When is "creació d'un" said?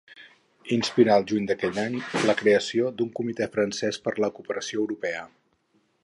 2.39-3.11